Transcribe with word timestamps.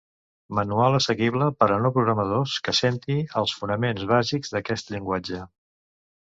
Manual 0.59 0.95
assequible 0.99 1.49
per 1.63 1.67
a 1.73 1.77
no 1.83 1.91
programadors 1.97 2.55
que 2.69 2.75
senti 2.79 3.19
els 3.43 3.55
fonaments 3.61 4.07
bàsics 4.15 4.57
d'aquest 4.57 4.91
llenguatge. 4.95 5.45